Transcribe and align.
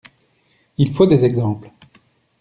Il 0.79 0.93
faut 0.95 1.05
des 1.05 1.25
exemples. 1.25 1.69